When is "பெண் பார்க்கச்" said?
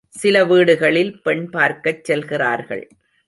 1.21-2.03